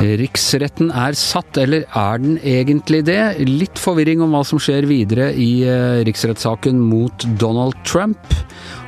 Riksretten 0.00 0.88
er 0.90 1.14
satt, 1.14 1.58
eller 1.60 1.84
er 1.94 2.18
den 2.18 2.38
egentlig 2.42 3.04
det? 3.06 3.20
Litt 3.46 3.78
forvirring 3.78 4.24
om 4.24 4.34
hva 4.34 4.42
som 4.48 4.58
skjer 4.58 4.88
videre 4.90 5.28
i 5.30 5.62
eh, 5.62 6.00
riksrettssaken 6.08 6.80
mot 6.82 7.26
Donald 7.38 7.78
Trump. 7.86 8.18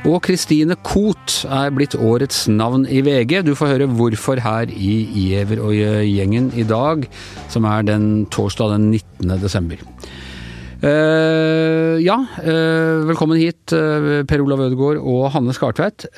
Og 0.03 0.19
Christine 0.27 0.75
Koht 0.83 1.45
er 1.47 1.71
blitt 1.71 1.95
årets 1.95 2.49
navn 2.51 2.83
i 2.91 2.99
VG. 3.05 3.39
Du 3.47 3.53
får 3.55 3.75
høre 3.77 3.89
hvorfor 3.95 4.43
her 4.43 4.67
i 4.75 4.97
Giæver 5.15 5.63
og 5.63 5.71
gjengen 5.77 6.51
i 6.59 6.67
dag, 6.67 7.07
som 7.47 7.71
er 7.71 7.87
den 7.87 8.25
torsdag 8.33 8.75
den 8.75 8.91
19. 8.91 9.37
desember. 9.39 9.92
Uh, 10.83 11.95
ja, 12.03 12.17
uh, 12.43 13.05
velkommen 13.07 13.39
hit, 13.39 13.71
uh, 13.71 14.23
Per 14.27 14.41
Olav 14.43 14.65
Ødegaard 14.65 14.97
og 14.99 15.29
Hanne 15.31 15.55
Skartveit. 15.55 16.09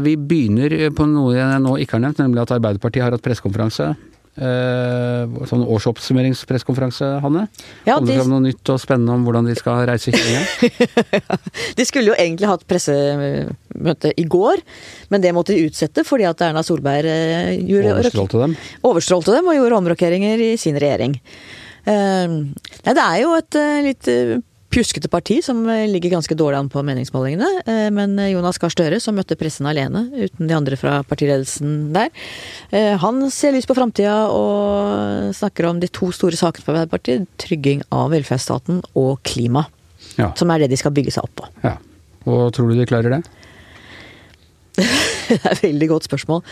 vi 0.00 0.14
begynner 0.16 0.72
på 0.96 1.04
noe 1.10 1.34
jeg 1.36 1.58
nå 1.60 1.74
ikke 1.82 1.98
har 1.98 2.06
nevnt, 2.06 2.22
nemlig 2.22 2.46
at 2.46 2.54
Arbeiderpartiet 2.56 3.04
har 3.04 3.12
hatt 3.12 3.24
pressekonferanse. 3.24 3.90
sånn 5.50 5.64
årsoppsummeringspressekonferanse, 5.66 7.06
Hanne. 7.24 7.48
Ja, 7.84 7.98
Holder 7.98 8.12
det 8.12 8.18
fram 8.20 8.32
noe 8.32 8.44
nytt 8.46 8.70
og 8.70 8.78
spennende 8.80 9.16
om 9.18 9.24
hvordan 9.26 9.50
de 9.50 9.56
skal 9.58 9.82
reise 9.90 10.14
hit? 10.14 10.68
de 11.78 11.88
skulle 11.88 12.12
jo 12.12 12.16
egentlig 12.16 12.48
hatt 12.48 12.64
pressemøte 12.70 14.14
i 14.14 14.24
går, 14.24 14.62
men 15.10 15.24
det 15.24 15.34
måtte 15.34 15.56
de 15.58 15.66
utsette 15.66 16.06
fordi 16.06 16.28
at 16.30 16.46
Erna 16.48 16.62
Solberg 16.62 17.10
gjorde, 17.60 17.96
overstrålte 17.98 18.44
dem. 18.46 18.58
overstrålte 18.86 19.34
dem 19.34 19.50
og 19.50 19.58
gjorde 19.58 19.82
omrokeringer 19.82 20.46
i 20.52 20.54
sin 20.56 20.78
regjering. 20.78 21.18
Ehm, 21.88 22.38
nei, 22.84 22.94
det 22.94 23.02
er 23.02 23.18
jo 23.22 23.34
et 23.38 23.58
eh, 23.58 23.80
litt 23.86 24.08
eh, 24.12 24.36
pjuskete 24.68 25.08
parti 25.08 25.38
som 25.44 25.62
eh, 25.72 25.86
ligger 25.88 26.12
ganske 26.12 26.36
dårlig 26.36 26.58
an 26.60 26.70
på 26.72 26.82
meningsmålingene. 26.84 27.88
Men 27.94 28.18
Jonas 28.28 28.60
Gahr 28.60 28.72
Støre, 28.74 29.00
som 29.00 29.16
møtte 29.16 29.38
pressen 29.40 29.68
alene, 29.70 30.06
uten 30.12 30.50
de 30.50 30.56
andre 30.56 30.76
fra 30.80 30.98
partiledelsen 31.08 31.94
der, 31.96 32.12
han 33.02 33.24
ser 33.32 33.54
lys 33.56 33.68
på 33.68 33.76
framtida 33.78 34.28
og 34.34 35.32
snakker 35.36 35.70
om 35.70 35.80
de 35.80 35.88
to 35.92 36.10
store 36.14 36.38
sakene 36.38 36.66
for 36.66 36.76
Arbeiderpartiet. 36.76 37.28
Trygging 37.40 37.84
av 37.94 38.12
velferdsstaten 38.12 38.82
og 38.98 39.18
klima. 39.26 39.66
Ja. 40.18 40.32
Som 40.38 40.50
er 40.52 40.62
det 40.62 40.72
de 40.72 40.78
skal 40.80 40.94
bygge 40.94 41.14
seg 41.14 41.26
opp 41.28 41.36
på. 41.40 41.50
Ja. 41.64 41.76
Og 42.28 42.50
tror 42.52 42.68
du 42.68 42.76
de 42.76 42.88
klarer 42.88 43.16
det? 43.16 43.22
det 45.28 45.38
er 45.38 45.52
et 45.52 45.64
veldig 45.64 45.88
godt 45.90 46.08
spørsmål. 46.08 46.42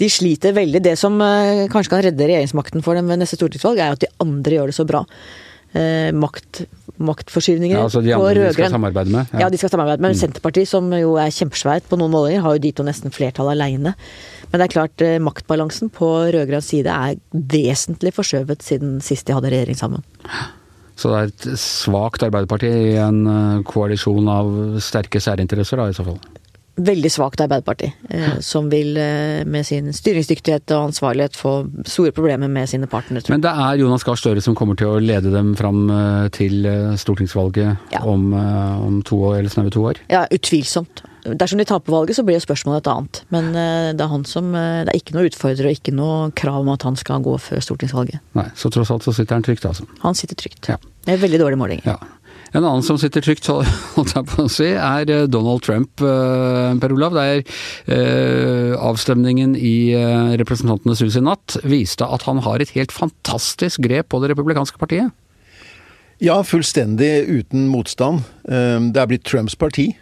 De 0.00 0.08
sliter 0.12 0.56
veldig. 0.56 0.82
Det 0.84 0.94
som 1.00 1.18
eh, 1.24 1.66
kanskje 1.72 1.94
kan 1.94 2.06
redde 2.08 2.30
regjeringsmakten 2.30 2.84
for 2.84 2.98
dem 2.98 3.10
ved 3.10 3.22
neste 3.22 3.38
stortingsvalg, 3.38 3.82
er 3.82 3.94
at 3.96 4.02
de 4.04 4.10
andre 4.24 4.58
gjør 4.58 4.72
det 4.72 4.78
så 4.78 4.86
bra. 4.88 5.04
Eh, 5.76 6.08
makt, 6.16 6.62
maktforskyvninger 6.96 7.76
ja, 7.76 7.82
altså 7.84 8.00
de 8.00 8.14
andre 8.16 8.46
de 8.46 8.52
skal 8.56 8.72
samarbeide 8.72 9.12
med? 9.12 9.34
Ja. 9.34 9.42
ja, 9.42 9.48
de 9.52 9.58
skal 9.60 9.72
samarbeide 9.74 10.00
med. 10.00 10.14
Mm. 10.16 10.20
Senterpartiet, 10.22 10.70
som 10.70 10.88
jo 10.96 11.16
er 11.20 11.32
kjempesvært 11.34 11.88
på 11.90 11.98
noen 12.00 12.14
målinger, 12.14 12.44
har 12.44 12.56
jo 12.56 12.62
de 12.64 12.72
to 12.72 12.86
nesten 12.88 13.12
flertall 13.14 13.52
aleine. 13.52 13.92
Men 14.48 14.62
det 14.62 14.68
er 14.68 14.72
klart, 14.72 15.04
eh, 15.04 15.18
maktbalansen 15.20 15.92
på 15.92 16.08
rød-grønn 16.32 16.64
side 16.64 16.94
er 16.94 17.18
vesentlig 17.52 18.14
forskjøvet 18.16 18.64
siden 18.64 18.96
sist 19.04 19.28
de 19.28 19.36
hadde 19.36 19.52
regjering 19.52 19.76
sammen. 19.78 20.06
Så 20.98 21.12
det 21.12 21.18
er 21.18 21.28
et 21.30 21.60
svakt 21.60 22.24
Arbeiderparti 22.26 22.70
i 22.72 22.96
en 23.04 23.20
eh, 23.28 23.62
koalisjon 23.68 24.32
av 24.32 24.50
sterke 24.82 25.20
særinteresser, 25.22 25.78
da, 25.78 25.90
i 25.92 25.96
så 25.96 26.06
fall? 26.08 26.18
Veldig 26.78 27.10
svakt 27.10 27.40
Arbeiderparti, 27.42 27.90
eh, 28.10 28.38
som 28.44 28.68
vil 28.70 28.96
eh, 28.96 29.44
med 29.48 29.66
sin 29.66 29.90
styringsdyktighet 29.94 30.70
og 30.76 30.90
ansvarlighet 30.90 31.36
få 31.38 31.54
store 31.88 32.12
problemer 32.14 32.50
med 32.50 32.70
sine 32.70 32.88
partnere. 32.90 33.26
Men 33.32 33.42
det 33.44 33.52
er 33.52 33.80
Jonas 33.82 34.06
Gahr 34.06 34.18
Støre 34.18 34.42
som 34.44 34.56
kommer 34.58 34.78
til 34.78 34.92
å 34.92 35.02
lede 35.02 35.32
dem 35.34 35.54
fram 35.58 35.88
eh, 35.90 36.28
til 36.34 36.66
stortingsvalget 36.98 37.92
ja. 37.94 38.02
om, 38.06 38.32
om, 38.34 39.00
to 39.06 39.20
år, 39.30 39.40
eller 39.40 39.52
snaue 39.52 39.72
to 39.74 39.84
år? 39.90 40.02
Ja, 40.12 40.26
utvilsomt. 40.34 41.04
Dersom 41.28 41.60
de 41.60 41.66
taper 41.68 41.92
valget, 41.92 42.16
så 42.16 42.24
blir 42.24 42.40
spørsmålet 42.40 42.86
et 42.86 42.90
annet. 42.92 43.20
Men 43.34 43.50
det 43.52 44.00
er 44.00 44.08
han 44.08 44.22
som 44.24 44.52
Det 44.54 44.92
er 44.92 44.96
ikke 44.96 45.16
noe 45.16 45.28
utfordrer 45.28 45.66
og 45.68 45.74
ikke 45.74 45.92
noe 45.92 46.30
krav 46.38 46.62
om 46.62 46.70
at 46.72 46.86
han 46.86 46.96
skal 46.96 47.24
gå 47.26 47.34
før 47.42 47.60
stortingsvalget. 47.64 48.22
Nei, 48.38 48.46
Så 48.56 48.70
tross 48.72 48.92
alt 48.94 49.04
så 49.04 49.12
sitter 49.12 49.36
han 49.36 49.44
trygt, 49.44 49.66
altså? 49.68 49.84
Han 50.06 50.16
sitter 50.16 50.38
trygt. 50.38 50.70
Ja. 50.70 50.78
Det 51.04 51.16
er 51.16 51.20
veldig 51.20 51.42
dårlig 51.42 51.58
måling. 51.60 51.82
Ja. 51.88 51.98
En 52.56 52.64
annen 52.64 52.84
som 52.84 52.96
sitter 53.00 53.24
trygt, 53.24 53.48
holdt 53.96 54.14
jeg 54.16 54.26
på 54.30 54.46
å 54.46 54.50
si, 54.52 54.70
er 54.72 55.12
eh, 55.12 55.26
Donald 55.28 55.64
Trump, 55.66 56.00
eh, 56.00 56.72
Per 56.80 56.94
Olav. 56.94 57.16
Der 57.16 57.42
eh, 57.42 58.74
avstemningen 58.78 59.54
i 59.58 59.92
Representantenes 60.40 61.02
hus 61.04 61.18
i 61.18 61.24
natt 61.24 61.58
viste 61.68 62.06
at 62.06 62.24
han 62.28 62.42
har 62.46 62.62
et 62.62 62.72
helt 62.76 62.94
fantastisk 62.94 63.84
grep 63.84 64.10
på 64.12 64.22
det 64.22 64.32
republikanske 64.32 64.80
partiet. 64.80 65.12
Ja, 66.24 66.40
fullstendig 66.42 67.28
uten 67.28 67.68
motstand. 67.70 68.24
Det 68.42 68.98
er 68.98 69.06
blitt 69.06 69.26
Trumps 69.28 69.54
parti. 69.54 69.92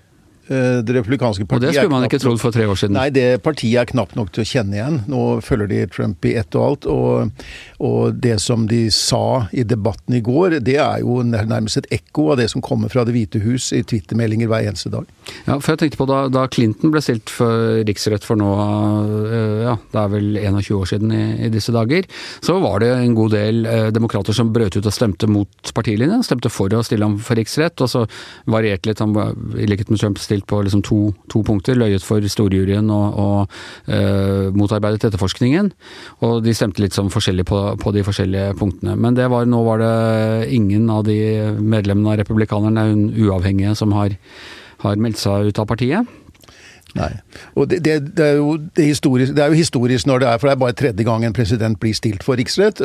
Eh, 0.47 0.79
det 0.87 0.95
republikanske 0.95 1.43
partiet 1.43 1.57
Og 1.57 1.73
det 1.73 1.75
skulle 1.75 1.91
man 1.91 2.05
ikke 2.07 2.21
trodd 2.23 2.39
for 2.39 2.55
tre 2.55 2.69
år 2.71 2.79
siden? 2.79 2.95
Nei, 2.95 3.09
det 3.11 3.43
partiet 3.43 3.81
er 3.81 3.89
knapt 3.91 4.15
nok 4.15 4.31
til 4.34 4.45
å 4.45 4.47
kjenne 4.47 4.77
igjen. 4.79 5.01
Nå 5.11 5.23
følger 5.43 5.71
de 5.73 5.81
Trump 5.91 6.27
i 6.29 6.37
ett 6.39 6.55
og 6.55 6.67
alt. 6.67 6.87
Og, 6.87 7.47
og, 7.83 8.21
det 8.23 8.37
som 8.45 8.69
de 8.71 8.85
sa 8.95 9.49
i 9.51 9.65
debatten 9.67 10.15
i 10.15 10.23
går, 10.23 10.61
det 10.62 10.77
er 10.79 11.03
jo 11.03 11.19
nærmest 11.27 11.81
et 11.83 11.89
ekko 11.99 12.29
av 12.35 12.39
det 12.39 12.47
som 12.53 12.62
kommer 12.62 12.93
fra 12.93 13.03
Det 13.06 13.15
hvite 13.17 13.43
hus 13.43 13.73
i 13.75 13.83
twittermeldinger 13.83 14.51
hver 14.51 14.69
eneste 14.71 14.93
dag. 14.93 15.09
Ja, 15.49 15.59
for 15.59 15.73
jeg 15.73 15.83
tenkte 15.83 15.99
på 15.99 16.06
da, 16.06 16.21
da 16.31 16.47
Clinton 16.47 16.95
ble 16.95 17.03
stilt 17.03 17.33
for 17.33 17.83
riksrett 17.87 18.27
for 18.27 18.39
nå, 18.39 18.53
eh, 19.27 19.67
ja, 19.67 19.75
det 19.93 20.03
er 20.05 20.15
vel 20.15 20.31
21 20.45 20.79
år 20.79 20.91
siden 20.93 21.17
i, 21.17 21.25
i 21.49 21.51
disse 21.51 21.75
dager, 21.75 22.06
så 22.45 22.61
var 22.62 22.85
det 22.85 22.93
en 22.95 23.19
god 23.19 23.35
del 23.35 23.67
eh, 23.67 23.89
demokrater 23.95 24.37
som 24.37 24.55
brøt 24.55 24.79
ut 24.79 24.87
og 24.87 24.95
stemte 24.95 25.27
mot 25.31 25.75
partilinjen. 25.75 26.23
Stemte 26.27 26.55
for 26.55 26.71
å 26.71 26.85
stille 26.87 27.06
ham 27.06 27.19
for 27.19 27.39
riksrett, 27.39 27.83
og 27.83 27.91
så 27.91 28.06
varierte 28.47 28.93
litt, 28.93 29.03
han 29.03 29.15
i 29.59 29.67
likhet 29.67 29.91
med 29.91 29.99
Trump, 29.99 30.23
stilt 30.37 30.47
på 30.47 30.61
liksom 30.63 30.83
to, 30.83 31.15
to, 31.33 31.43
punkter. 31.43 31.77
Løyet 31.77 32.05
for 32.05 32.21
storjuryen 32.21 32.91
og, 32.91 33.17
og 33.17 33.93
eh, 33.93 34.53
motarbeidet 34.55 35.09
etterforskningen. 35.09 35.73
Og 36.27 36.43
de 36.45 36.55
stemte 36.55 36.83
litt 36.83 36.97
sånn 36.97 37.11
forskjellig 37.11 37.47
på, 37.49 37.77
på, 37.81 37.93
de 37.93 38.05
forskjellige 38.05 38.57
punktene. 38.59 38.97
Men 38.97 39.17
det 39.17 39.29
var, 39.33 39.47
nå 39.47 39.63
var 39.65 39.81
det 39.81 40.53
ingen 40.53 40.89
av 40.91 41.05
de 41.07 41.19
medlemmene 41.61 42.13
av 42.13 42.21
republikanerne, 42.21 42.87
uavhengige, 43.17 43.75
som 43.77 43.93
har, 43.97 44.17
har 44.85 44.97
meldt 45.01 45.19
seg 45.19 45.51
ut 45.51 45.59
av 45.63 45.69
partiet. 45.69 46.07
Nei. 46.97 47.12
Og 47.57 47.69
det, 47.71 47.81
det, 47.84 47.97
det, 48.17 48.27
er 48.33 48.39
jo, 48.41 48.57
det, 48.59 48.87
er 48.87 49.53
jo, 49.53 49.59
historisk 49.59 50.09
når 50.09 50.23
det 50.23 50.29
er, 50.31 50.41
for 50.41 50.49
det 50.49 50.55
er 50.55 50.62
bare 50.62 50.77
tredje 50.77 51.07
gang 51.07 51.27
en 51.27 51.37
president 51.37 51.79
blir 51.83 51.97
stilt 51.97 52.25
for 52.27 52.39
riksrett. 52.41 52.81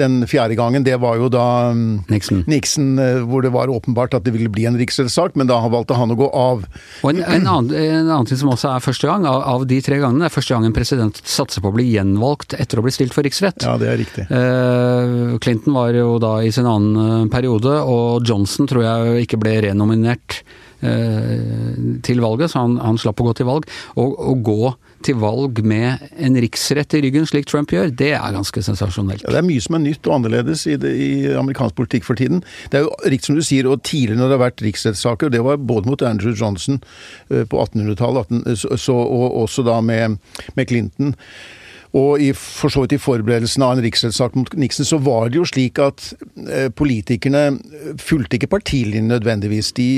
Den 0.00 0.20
fjerde 0.30 0.56
gangen, 0.58 0.86
det 0.86 0.96
var 1.02 1.18
jo 1.20 1.30
da 1.32 1.46
mm, 1.74 2.06
Nixon. 2.10 2.44
Nixon 2.50 2.94
hvor 3.28 3.44
det 3.44 3.52
var 3.54 3.72
åpenbart 3.72 4.14
at 4.18 4.26
det 4.26 4.34
ville 4.36 4.52
bli 4.52 4.66
en 4.70 4.78
riksrettssak, 4.80 5.36
men 5.38 5.50
da 5.50 5.58
valgte 5.70 5.98
han 5.98 6.14
å 6.14 6.18
gå 6.18 6.30
av. 6.36 6.64
Og 7.02 7.10
en, 7.12 7.22
en, 7.24 7.46
annen, 7.46 7.74
en, 7.74 8.08
annen, 8.08 8.30
ting 8.30 8.40
som 8.40 8.52
også 8.54 8.72
er 8.74 8.84
første 8.84 9.10
gang, 9.10 9.26
av, 9.28 9.42
av, 9.54 9.66
de 9.70 9.80
tre 9.84 10.00
gangene, 10.02 10.26
er 10.28 10.34
første 10.34 10.54
gang 10.54 10.66
en 10.68 10.76
president 10.76 11.20
satser 11.24 11.64
på 11.64 11.72
å 11.72 11.76
bli 11.76 11.88
gjenvalgt 11.90 12.56
etter 12.58 12.80
å 12.80 12.86
bli 12.86 12.94
stilt 12.94 13.16
for 13.16 13.26
riksrett. 13.26 13.66
Ja, 13.66 13.76
det 13.80 13.90
er 13.92 14.00
riktig. 14.00 14.26
Clinton 15.44 15.76
var 15.76 15.94
jo 15.96 16.16
da 16.22 16.36
i 16.44 16.52
sin 16.54 16.68
annen 16.68 17.30
periode, 17.32 17.76
og 17.82 18.26
Johnson 18.26 18.68
tror 18.70 18.86
jeg 18.86 19.26
ikke 19.26 19.40
ble 19.40 19.58
renominert 19.68 20.40
Eh, 20.40 20.69
til 20.80 22.22
valget, 22.22 22.52
så 22.52 22.64
han, 22.64 22.78
han, 22.80 22.98
slapp 23.00 23.20
å 23.20 23.26
gå 23.28 23.34
til 23.36 23.48
valg. 23.48 23.66
Og 24.00 24.14
å 24.16 24.34
gå 24.40 24.72
til 25.04 25.18
valg 25.20 25.60
med 25.64 26.10
en 26.20 26.38
riksrett 26.40 26.96
i 26.96 27.02
ryggen, 27.04 27.26
slik 27.28 27.48
Trump 27.48 27.72
gjør, 27.72 27.92
det 27.96 28.12
er 28.16 28.34
ganske 28.36 28.64
sensasjonelt. 28.64 29.24
Ja, 29.24 29.34
det 29.34 29.42
er 29.42 29.48
mye 29.48 29.64
som 29.64 29.78
er 29.78 29.84
nytt 29.84 30.08
og 30.08 30.18
annerledes 30.18 30.66
i, 30.68 30.76
det, 30.80 30.92
i, 30.96 31.10
amerikansk 31.40 31.76
politikk 31.78 32.08
for 32.08 32.20
tiden. 32.20 32.42
Det 32.72 32.80
er 32.80 32.86
jo 32.86 32.96
riktig 33.04 33.30
som 33.30 33.38
du 33.38 33.44
sier, 33.46 33.68
og 33.70 33.84
tidligere 33.86 34.20
når 34.20 34.32
det 34.32 34.38
har 34.38 34.44
vært 34.46 34.66
riksrettssaker, 34.66 35.32
det 35.32 35.44
var 35.46 35.60
både 35.60 35.92
mot 35.92 36.04
Andrew 36.06 36.36
Johnson 36.36 36.82
eh, 37.30 37.46
på 37.48 37.64
1800-tallet, 37.64 38.36
og 38.90 39.40
også 39.44 39.64
da 39.66 39.80
med, 39.84 40.20
med 40.56 40.70
Clinton. 40.70 41.16
Og 41.96 42.22
i, 42.22 42.30
for 42.36 42.70
så 42.70 42.84
vidt 42.84 42.94
i 42.94 43.02
forberedelsen 43.02 43.64
av 43.66 43.74
en 43.74 43.82
riksrettssak 43.82 44.36
mot 44.38 44.52
Nixon, 44.60 44.86
så 44.86 45.00
var 45.02 45.30
det 45.30 45.40
jo 45.40 45.48
slik 45.48 45.80
at 45.82 46.12
eh, 46.46 46.68
politikerne 46.70 47.58
fulgte 47.98 48.38
ikke 48.38 48.52
partilinjen 48.52 49.10
nødvendigvis. 49.10 49.72
De 49.74 49.90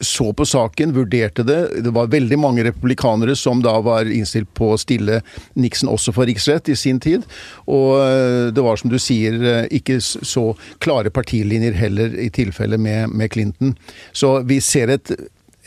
så 0.00 0.32
på 0.32 0.46
saken, 0.46 0.92
vurderte 0.92 1.44
det. 1.46 1.60
Det 1.84 1.92
var 1.94 2.10
veldig 2.12 2.38
mange 2.38 2.64
republikanere 2.66 3.36
som 3.36 3.62
da 3.62 3.76
var 3.84 4.10
innstilt 4.10 4.50
på 4.54 4.72
å 4.74 4.80
stille 4.80 5.20
Nixon 5.58 5.90
også 5.92 6.14
for 6.16 6.28
riksrett 6.28 6.68
i 6.72 6.76
sin 6.78 7.00
tid. 7.02 7.26
Og 7.70 8.00
eh, 8.02 8.50
det 8.54 8.64
var 8.64 8.80
som 8.80 8.92
du 8.92 8.98
sier, 9.02 9.38
eh, 9.38 9.68
ikke 9.74 10.00
så 10.02 10.50
klare 10.84 11.14
partilinjer 11.14 11.76
heller 11.78 12.18
i 12.20 12.30
tilfelle 12.34 12.78
med, 12.78 13.14
med 13.14 13.32
Clinton. 13.34 13.74
Så 14.12 14.38
vi 14.48 14.60
ser 14.64 14.92
et 14.94 15.14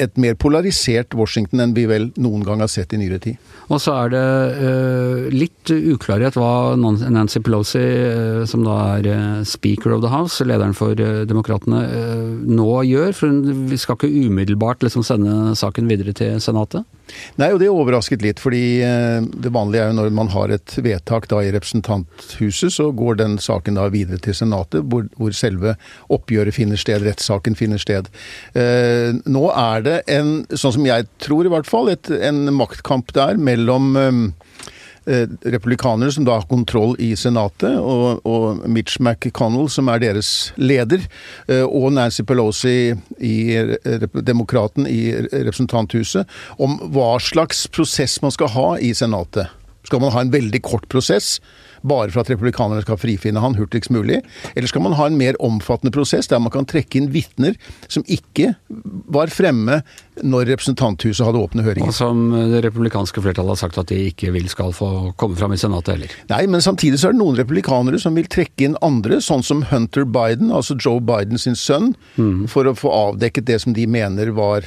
et 0.02 0.18
mer 0.22 0.36
polarisert 0.40 1.16
Washington 1.18 1.64
enn 1.64 1.76
vi 1.78 1.88
vel 1.90 2.10
noen 2.22 2.44
gang 2.46 2.62
har 2.64 2.72
sett 2.72 2.94
i 2.94 3.00
nyere 3.02 3.20
tid. 3.24 3.38
Og 3.68 3.82
så 3.84 3.94
er 4.06 4.12
det 4.14 4.26
uh, 4.62 5.24
litt 5.34 5.72
uklarhet 5.74 6.38
hva 6.40 6.78
Nancy 6.80 7.42
Pelosi, 7.44 7.82
uh, 7.84 8.44
som 8.48 8.64
da 8.64 8.78
er 8.96 9.10
uh, 9.12 9.42
speaker 9.48 9.96
of 9.96 10.04
the 10.06 10.12
house, 10.12 10.44
lederen 10.46 10.76
for 10.78 10.96
Demokratene, 10.98 11.82
nå 12.48 12.68
gjør. 12.88 13.12
For 13.18 13.32
hun 13.32 13.74
skal 13.80 13.98
ikke 13.98 14.28
umiddelbart 14.28 14.86
liksom 14.86 15.04
sende 15.06 15.56
saken 15.58 15.90
videre 15.90 16.14
til 16.16 16.40
Senatet? 16.44 16.86
Nei, 17.40 17.50
og 17.54 17.62
det 17.62 17.70
overrasket 17.72 18.24
litt, 18.24 18.40
fordi 18.44 18.82
det 18.84 19.52
vanlige 19.56 19.86
er 19.86 19.94
jo 19.94 19.96
når 19.96 20.10
man 20.16 20.32
har 20.34 20.52
et 20.52 20.74
vedtak 20.84 21.30
da 21.32 21.40
i 21.40 21.54
representanthuset, 21.56 22.74
så 22.76 22.90
går 22.96 23.22
den 23.22 23.38
saken 23.40 23.80
da 23.80 23.86
videre 23.94 24.20
til 24.24 24.36
Senatet, 24.36 24.84
hvor, 24.92 25.08
hvor 25.16 25.36
selve 25.36 25.78
oppgjøret 26.12 26.56
finner 26.58 26.80
sted, 26.80 27.06
rettssaken 27.08 27.56
finner 27.56 27.80
sted. 27.80 28.12
Nå 29.24 29.46
er 29.54 29.87
det 29.87 29.87
det 29.88 29.98
en, 30.12 30.42
sånn 30.54 30.76
som 30.78 30.88
jeg 30.88 31.08
tror 31.24 31.48
i 31.48 31.54
hvert 31.54 31.70
fall, 31.70 31.92
et, 31.92 32.10
en 32.12 32.48
maktkamp 32.56 33.14
der 33.16 33.40
mellom 33.42 33.96
um, 33.98 34.22
eh, 35.08 35.26
republikanere 35.48 36.14
som 36.14 36.28
da 36.28 36.38
har 36.38 36.48
kontroll 36.50 36.96
i 37.04 37.14
Senatet, 37.20 37.80
og, 37.80 38.26
og 38.28 38.64
Mitch 38.70 39.00
McConnell 39.02 39.70
som 39.72 39.92
er 39.94 40.04
deres 40.04 40.32
leder, 40.60 41.06
eh, 41.48 41.64
og 41.64 41.94
Nancy 41.98 42.26
Pelosi, 42.28 42.94
i, 43.18 43.38
demokraten 44.28 44.90
i 44.90 45.02
representanthuset, 45.32 46.28
om 46.60 46.80
hva 46.94 47.16
slags 47.24 47.66
prosess 47.72 48.20
man 48.26 48.36
skal 48.36 48.54
ha 48.58 48.68
i 48.84 48.94
Senatet. 48.98 49.56
Skal 49.88 50.04
man 50.04 50.12
ha 50.12 50.26
en 50.26 50.34
veldig 50.34 50.62
kort 50.68 50.90
prosess? 50.92 51.38
Bare 51.82 52.12
for 52.12 52.24
at 52.24 52.32
republikanerne 52.32 52.84
skal 52.86 53.00
frifinne 53.02 53.42
han 53.44 53.58
hurtigst 53.58 53.92
mulig? 53.94 54.22
Eller 54.56 54.70
skal 54.72 54.84
man 54.86 54.98
ha 54.98 55.08
en 55.08 55.18
mer 55.20 55.38
omfattende 55.44 55.94
prosess 55.96 56.30
der 56.32 56.42
man 56.44 56.54
kan 56.54 56.68
trekke 56.70 57.00
inn 57.00 57.12
vitner 57.14 57.58
som 57.88 58.06
ikke 58.08 58.54
var 59.14 59.32
fremme 59.34 59.82
når 60.24 60.48
representanthuset 60.54 61.26
hadde 61.28 61.42
åpne 61.42 61.66
høringer? 61.66 61.92
Og 61.92 61.98
som 61.98 62.24
det 62.52 62.64
republikanske 62.66 63.22
flertallet 63.24 63.56
har 63.56 63.62
sagt 63.62 63.80
at 63.82 63.92
de 63.92 64.00
ikke 64.12 64.34
vil 64.36 64.50
skal 64.52 64.74
få 64.76 65.14
komme 65.20 65.38
fram 65.40 65.54
i 65.54 65.62
Senatet 65.62 65.96
heller. 65.96 66.18
Nei, 66.32 66.44
men 66.50 66.64
samtidig 66.64 67.02
så 67.02 67.12
er 67.12 67.18
det 67.18 67.22
noen 67.22 67.38
republikanere 67.40 68.02
som 68.02 68.18
vil 68.18 68.30
trekke 68.32 68.70
inn 68.70 68.80
andre, 68.86 69.22
sånn 69.24 69.46
som 69.46 69.64
Hunter 69.72 70.08
Biden, 70.08 70.52
altså 70.54 70.78
Joe 70.80 71.04
Biden 71.04 71.42
sin 71.42 71.58
sønn, 71.58 71.94
mm. 72.18 72.48
for 72.52 72.70
å 72.70 72.76
få 72.78 72.94
avdekket 72.94 73.48
det 73.50 73.62
som 73.64 73.76
de 73.78 73.88
mener 73.90 74.34
var 74.38 74.66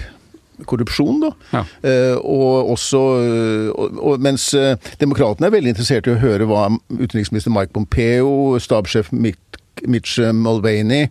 korrupsjon, 0.69 1.21
da. 1.25 1.33
Ja. 1.55 1.65
Uh, 1.85 2.17
og 2.21 2.73
også 2.77 3.01
og, 3.01 3.99
og, 3.99 4.21
Mens 4.23 4.51
uh, 4.57 4.75
demokratene 5.01 5.49
er 5.49 5.55
veldig 5.57 5.75
interessert 5.75 6.09
i 6.09 6.15
å 6.15 6.21
høre 6.21 6.49
hva 6.51 6.69
utenriksminister 6.93 7.53
Mike 7.55 7.75
Pompeo, 7.77 8.59
stabssjef 8.61 9.13
Mitch 9.89 10.19
Mulvaney 10.37 11.07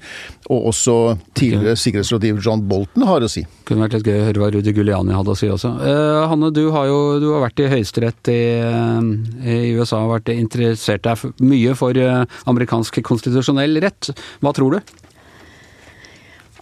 og 0.50 0.69
også 0.72 0.96
tidligere 1.38 1.78
sikkerhetsrådgiver 1.80 2.44
John 2.46 2.62
Bolton 2.69 3.06
har 3.07 3.24
å 3.25 3.30
si. 3.31 3.42
Kunne 3.66 3.88
vært 3.88 3.98
litt 3.98 4.10
gøy 4.10 4.19
å 4.19 4.28
høre 4.28 4.44
hva 4.44 4.51
Rudi 4.54 4.74
Guliani 4.75 5.16
hadde 5.16 5.34
å 5.34 5.38
si 5.40 5.50
også. 5.50 5.72
Eh, 5.86 6.22
Hanne, 6.30 6.52
du 6.54 6.68
har 6.75 6.90
jo 6.90 7.00
du 7.24 7.30
har 7.34 7.45
vært 7.48 7.63
i 7.63 7.69
høyesterett 7.72 8.31
i, 8.34 8.40
i, 9.42 9.60
USA 9.78 10.04
og 10.04 10.16
vært 10.18 10.34
interessert 10.36 11.06
deg 11.07 11.42
mye 11.42 11.75
for 11.78 11.98
amerikansk 11.98 13.02
konstitusjonell 13.06 13.81
rett. 13.81 14.12
Hva 14.44 14.54
tror 14.57 14.78
du? 14.78 14.98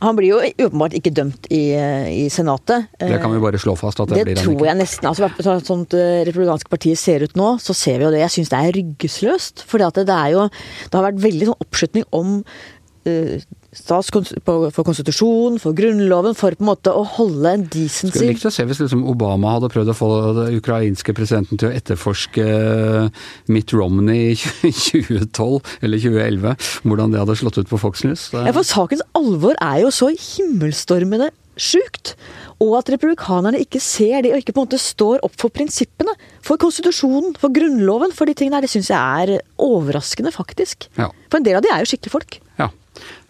Han 0.04 0.18
blir 0.18 0.30
jo 0.30 0.40
åpenbart 0.68 0.96
ikke 0.98 1.12
dømt 1.16 1.48
i, 1.54 1.62
i, 1.74 2.24
Senatet. 2.34 2.90
Det 3.02 3.20
kan 3.22 3.34
vi 3.34 3.42
bare 3.42 3.62
slå 3.62 3.74
fast 3.80 4.02
at 4.04 4.12
det, 4.12 4.20
det 4.20 4.26
blir 4.28 4.38
han 4.38 4.44
ikke. 4.44 4.54
Det 4.54 4.58
tror 4.60 4.70
jeg 4.70 4.80
nesten. 4.82 5.10
altså 5.10 5.58
Sånn 5.68 5.86
det 5.92 6.08
republikanske 6.30 6.72
partiet 6.72 7.02
ser 7.02 7.26
ut 7.26 7.38
nå, 7.40 7.54
så 7.64 7.76
ser 7.78 8.00
vi 8.00 8.08
jo 8.08 8.14
det. 8.14 8.22
Jeg 8.26 8.36
syns 8.36 8.54
det 8.54 8.60
er 8.62 8.78
ryggesløst. 8.78 9.66
For 9.68 9.82
det, 9.82 10.06
det 10.10 10.18
er 10.18 10.36
jo 10.36 10.48
Det 10.50 10.94
har 10.94 11.08
vært 11.10 11.24
veldig 11.24 11.50
sånn 11.50 11.66
oppslutning 11.66 12.06
om 12.16 12.36
uh, 12.44 13.38
for 13.86 14.84
konstitusjonen, 14.88 15.60
for 15.62 15.76
grunnloven, 15.78 16.36
for 16.38 16.56
på 16.58 16.66
en 16.66 16.70
måte 16.72 16.94
å 16.94 17.04
holde 17.18 17.54
en 17.54 17.66
decency 17.72 18.16
Skulle 18.16 18.34
likt 18.34 18.48
å 18.50 18.54
se 18.54 18.66
hvis 18.68 18.82
liksom 18.84 19.06
Obama 19.10 19.56
hadde 19.58 19.72
prøvd 19.74 19.94
å 19.94 19.98
få 19.98 20.10
den 20.40 20.60
ukrainske 20.60 21.16
presidenten 21.18 21.60
til 21.62 21.70
å 21.70 21.76
etterforske 21.78 22.46
eh, 22.48 23.26
Mitt 23.54 23.74
Romney 23.76 24.34
i 24.34 24.72
2012 24.72 25.78
eller 25.86 26.02
2011, 26.02 26.70
hvordan 26.88 27.14
det 27.14 27.24
hadde 27.24 27.40
slått 27.40 27.62
ut 27.62 27.72
på 27.72 27.82
Fox 27.82 28.06
News. 28.08 28.30
Ja, 28.34 28.54
for 28.56 28.68
sakens 28.68 29.06
alvor 29.18 29.58
er 29.62 29.84
jo 29.86 29.94
så 29.94 30.12
himmelstormende 30.14 31.32
sjukt. 31.58 32.16
Og 32.64 32.74
at 32.80 32.90
republikanerne 32.90 33.60
ikke 33.62 33.82
ser 33.84 34.24
det, 34.26 34.32
og 34.34 34.42
ikke 34.42 34.56
på 34.56 34.64
en 34.64 34.68
måte 34.68 34.82
står 34.82 35.22
opp 35.26 35.36
for 35.38 35.54
prinsippene. 35.54 36.14
For 36.46 36.60
konstitusjonen, 36.62 37.36
for 37.38 37.54
grunnloven, 37.54 38.14
for 38.16 38.30
de 38.30 38.36
tingene 38.38 38.58
her. 38.58 38.66
Det 38.66 38.74
syns 38.74 38.90
jeg 38.94 38.98
er 39.38 39.46
overraskende, 39.62 40.34
faktisk. 40.34 40.90
Ja. 40.98 41.12
For 41.30 41.40
en 41.40 41.48
del 41.48 41.60
av 41.60 41.66
de 41.66 41.74
er 41.74 41.84
jo 41.84 41.92
skikkelige 41.92 42.16
folk. 42.16 42.40
Ja. 42.62 42.72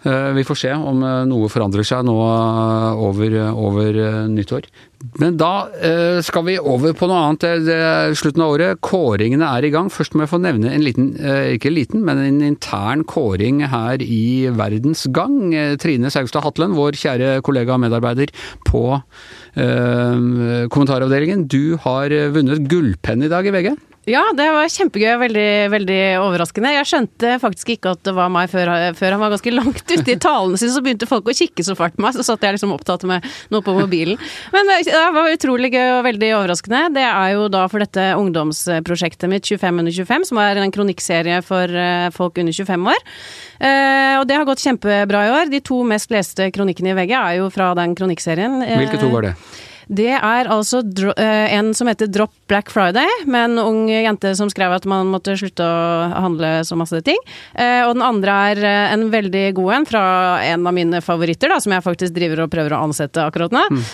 Eh, 0.08 0.32
vi 0.38 0.44
får 0.48 0.56
se 0.56 0.74
om 0.74 1.02
eh, 1.04 1.24
noe 1.28 1.50
forandrer 1.52 1.84
seg 1.88 2.06
nå 2.08 2.16
eh, 2.24 3.02
over, 3.08 3.34
over 3.52 3.98
nyttår. 4.32 4.70
Men 5.22 5.36
da 5.38 5.70
skal 6.26 6.44
vi 6.48 6.56
over 6.58 6.96
på 6.98 7.06
noe 7.06 7.20
annet. 7.28 7.44
Det 7.68 7.76
er 7.86 8.16
slutten 8.18 8.42
av 8.42 8.56
året. 8.56 8.80
Kåringene 8.82 9.46
er 9.46 9.68
i 9.68 9.70
gang. 9.70 9.92
Først 9.94 10.16
må 10.18 10.24
jeg 10.24 10.32
få 10.32 10.40
nevne 10.42 10.72
en 10.74 10.82
liten, 10.82 11.12
ikke 11.54 11.70
liten, 11.70 12.02
men 12.06 12.18
en 12.24 12.40
intern 12.48 13.04
kåring 13.06 13.62
her 13.70 14.02
i 14.02 14.50
Verdens 14.58 15.06
Gang. 15.14 15.54
Trine 15.78 16.10
Saugstad 16.10 16.42
Hatlen, 16.48 16.74
vår 16.74 16.98
kjære 16.98 17.36
kollega 17.46 17.76
og 17.78 17.84
medarbeider 17.86 18.34
på 18.66 18.88
kommentaravdelingen. 19.54 21.46
Du 21.46 21.78
har 21.86 22.18
vunnet 22.34 22.66
gullpenn 22.66 23.22
i 23.28 23.30
dag 23.30 23.46
i 23.46 23.54
VG. 23.54 23.76
Ja, 24.08 24.22
det 24.32 24.46
var 24.56 24.70
kjempegøy 24.72 25.10
og 25.18 25.20
veldig, 25.26 25.50
veldig 25.74 26.00
overraskende. 26.22 26.70
Jeg 26.78 26.88
skjønte 26.88 27.34
faktisk 27.44 27.74
ikke 27.74 27.92
at 27.92 28.06
det 28.08 28.14
var 28.16 28.30
meg 28.32 28.48
før, 28.48 28.70
før 28.96 29.16
han 29.18 29.20
var 29.20 29.34
ganske 29.34 29.52
langt 29.52 29.84
ute 29.84 30.14
i 30.14 30.16
talene 30.24 30.60
sine, 30.60 30.72
så 30.72 30.84
begynte 30.86 31.10
folk 31.10 31.28
å 31.28 31.36
kikke 31.36 31.66
så 31.68 31.76
fælt 31.76 31.98
på 31.98 32.06
meg, 32.06 32.16
så 32.16 32.24
satt 32.24 32.46
jeg 32.48 32.56
liksom 32.56 32.72
opptatt 32.72 33.04
med 33.10 33.28
noe 33.52 33.66
på 33.66 33.76
mobilen. 33.76 34.16
Men 34.56 34.72
det 34.72 35.04
var 35.12 35.28
utrolig 35.34 35.74
gøy 35.76 35.98
og 35.98 36.06
veldig 36.08 36.32
overraskende. 36.40 36.86
Det 36.96 37.04
er 37.04 37.36
jo 37.36 37.52
da 37.52 37.66
for 37.68 37.84
dette 37.84 38.08
ungdomsprosjektet 38.16 39.28
mitt 39.34 39.52
25 39.52 39.84
under 39.84 40.00
25, 40.00 40.30
som 40.32 40.40
er 40.46 40.64
en 40.64 40.76
kronikkserie 40.80 41.44
for 41.44 41.68
eh, 41.68 42.08
folk 42.16 42.40
under 42.40 42.56
25 42.56 42.92
år. 42.96 43.08
Eh, 43.60 44.16
og 44.22 44.28
det 44.30 44.40
har 44.40 44.48
gått 44.48 44.64
kjempebra 44.64 45.28
i 45.28 45.40
år. 45.42 45.52
De 45.52 45.60
to 45.60 45.84
mest 45.88 46.16
leste 46.16 46.48
kronikkene 46.56 46.96
i 46.96 47.00
VG 47.02 47.18
er 47.20 47.40
jo 47.42 47.52
fra 47.52 47.74
den 47.76 47.98
kronikkserien. 48.00 48.62
Hvilke 48.72 49.04
to 49.04 49.12
var 49.12 49.34
det? 49.34 49.40
Det 49.88 50.10
er 50.12 50.50
altså 50.52 50.82
eh, 51.16 51.54
en 51.56 51.72
som 51.76 51.88
heter 51.88 52.10
Drop 52.12 52.34
Black 52.48 52.72
Friday, 52.72 53.08
med 53.26 53.52
en 53.52 53.60
ung 53.62 53.82
jente 53.90 54.34
som 54.36 54.50
skrev 54.52 54.74
at 54.76 54.88
man 54.90 55.08
måtte 55.12 55.38
slutte 55.40 55.64
å 55.64 56.08
handle 56.28 56.52
så 56.68 56.76
masse 56.80 57.00
ting. 57.08 57.20
Eh, 57.56 57.84
og 57.86 57.96
den 57.96 58.04
andre 58.06 58.38
er 58.52 58.64
eh, 58.68 58.96
en 58.96 59.08
veldig 59.14 59.46
god 59.58 59.74
en 59.78 59.88
fra 59.88 60.04
en 60.44 60.68
av 60.68 60.76
mine 60.76 61.02
favoritter, 61.04 61.52
da, 61.52 61.60
som 61.64 61.76
jeg 61.76 61.86
faktisk 61.86 62.16
driver 62.16 62.44
og 62.44 62.52
prøver 62.52 62.76
å 62.76 62.82
ansette 62.88 63.24
akkurat 63.24 63.56
nå. 63.56 63.64
Mm. 63.72 63.86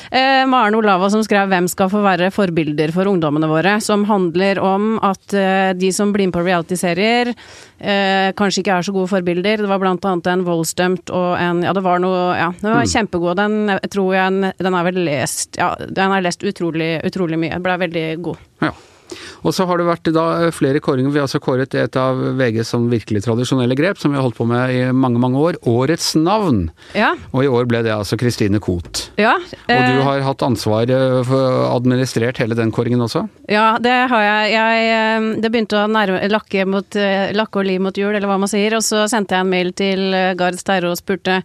Maren 0.50 0.76
Olava 0.78 1.10
som 1.12 1.24
skrev 1.26 1.50
'Hvem 1.50 1.68
skal 1.70 1.90
få 1.92 2.02
være 2.04 2.32
forbilder 2.34 2.92
for 2.94 3.10
ungdommene 3.10 3.50
våre?', 3.50 3.80
som 3.82 4.06
handler 4.06 4.60
om 4.60 5.00
at 5.04 5.36
de 5.78 5.92
som 5.92 6.14
blir 6.14 6.28
med 6.28 6.34
på 6.34 6.44
reality-serier, 6.46 7.34
kanskje 8.38 8.62
ikke 8.62 8.78
er 8.78 8.86
så 8.86 8.94
gode 8.96 9.12
forbilder. 9.12 9.58
Det 9.58 9.70
var 9.70 9.82
blant 9.82 10.06
annet 10.06 10.28
en 10.32 10.46
voldsdømt 10.48 11.12
og 11.12 11.38
en 11.38 11.64
Ja, 11.64 11.74
det 11.74 11.84
var 11.84 12.00
noe 12.00 12.36
Ja, 12.38 12.52
den 12.62 12.72
var 12.72 12.86
mm. 12.86 12.92
kjempegod. 12.94 13.38
Den 13.38 13.80
tror 13.92 14.14
jeg 14.16 14.54
Den 14.58 14.74
er 14.74 14.88
vel 14.88 15.02
lest 15.06 15.58
Ja, 15.60 15.74
den 15.90 16.16
har 16.16 16.26
lest 16.26 16.44
utrolig, 16.44 16.96
utrolig 17.08 17.40
mye. 17.40 17.62
Ble 17.64 17.78
veldig 17.88 18.08
god. 18.24 18.42
Ja. 18.64 18.74
Og 19.44 19.54
så 19.56 19.66
har 19.68 19.80
det 19.80 19.88
vært 19.88 20.10
da 20.16 20.26
flere 20.56 20.82
kåringer. 20.84 21.12
Vi 21.12 21.20
har 21.20 21.28
altså 21.28 21.42
kåret 21.44 21.76
et 21.78 21.98
av 22.00 22.20
VGs 22.40 22.74
sånn 22.74 22.88
virkelig 22.92 23.24
tradisjonelle 23.26 23.76
grep, 23.78 24.00
som 24.00 24.14
vi 24.14 24.20
har 24.20 24.26
holdt 24.26 24.40
på 24.40 24.48
med 24.50 24.74
i 24.74 24.80
mange, 24.96 25.20
mange 25.22 25.40
år. 25.40 25.60
Årets 25.70 26.14
navn. 26.20 26.66
Ja. 26.98 27.14
Og 27.34 27.46
i 27.46 27.52
år 27.52 27.68
ble 27.70 27.84
det 27.86 27.94
altså 27.96 28.18
Kristine 28.20 28.62
Koht. 28.64 29.08
Ja, 29.20 29.36
eh, 29.68 29.76
og 29.76 29.84
du 29.84 30.00
eh, 30.00 30.06
har 30.08 30.24
hatt 30.28 30.46
ansvar 30.46 30.90
eh, 30.90 31.20
for 31.28 31.68
administrert 31.68 32.40
hele 32.42 32.58
den 32.58 32.72
kåringen 32.74 33.04
også? 33.04 33.26
Ja, 33.52 33.74
det 33.84 33.96
har 34.12 34.28
jeg. 34.28 34.56
jeg 34.56 34.90
eh, 34.96 35.30
det 35.44 35.52
begynte 35.54 35.84
å 35.84 35.92
nærme, 35.92 36.24
lakke, 36.32 36.66
mot, 36.70 37.00
lakke 37.36 37.62
og 37.62 37.68
li 37.68 37.78
mot 37.84 37.98
jul, 37.98 38.14
eller 38.14 38.30
hva 38.30 38.40
man 38.42 38.52
sier. 38.52 38.80
Og 38.80 38.86
så 38.86 39.06
sendte 39.12 39.36
jeg 39.36 39.46
en 39.46 39.54
mail 39.54 39.74
til 39.78 40.06
Gard 40.40 40.60
Sterre 40.62 40.94
og 40.94 41.00
spurte 41.00 41.42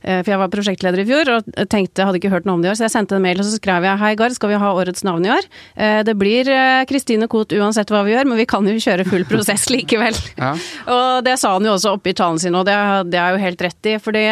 for 0.00 0.30
jeg 0.32 0.40
var 0.40 0.50
prosjektleder 0.52 1.02
i 1.02 1.06
fjor 1.08 1.30
og 1.34 1.48
tenkte, 1.70 2.06
hadde 2.06 2.20
ikke 2.20 2.32
hørt 2.32 2.46
noe 2.48 2.56
om 2.56 2.62
det 2.62 2.70
i 2.70 2.72
år, 2.72 2.78
så 2.78 2.86
jeg 2.86 2.94
sendte 2.94 3.18
en 3.18 3.24
mail 3.24 3.40
og 3.42 3.46
så 3.46 3.58
skrev 3.58 3.84
jeg 3.84 4.00
hei 4.00 4.12
Gard, 4.16 4.34
skal 4.36 4.52
vi 4.52 4.60
ha 4.62 4.72
årets 4.72 5.04
navn 5.06 5.26
i 5.26 5.32
år? 5.34 5.48
Eh, 5.76 6.00
det 6.08 6.16
blir 6.20 6.48
eh, 6.48 6.84
Kristine 6.88 7.28
Koht 7.30 7.52
uansett 7.56 7.92
hva 7.92 8.02
vi 8.06 8.14
gjør, 8.14 8.30
men 8.30 8.40
vi 8.40 8.48
kan 8.48 8.66
jo 8.66 8.76
kjøre 8.80 9.06
full 9.08 9.26
prosess 9.28 9.68
likevel. 9.74 10.16
Ja. 10.40 10.54
Og 10.90 11.24
det 11.26 11.36
sa 11.42 11.54
han 11.56 11.68
jo 11.68 11.76
også 11.76 11.96
oppe 11.98 12.12
i 12.12 12.16
talen 12.16 12.40
sin, 12.42 12.56
og 12.56 12.66
det, 12.68 12.76
det 13.12 13.20
er 13.20 13.34
jo 13.34 13.44
helt 13.44 13.66
rett 13.68 13.90
i. 13.92 13.96
fordi 14.02 14.26